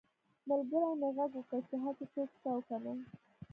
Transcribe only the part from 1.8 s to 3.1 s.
هلته څوک شته او که نه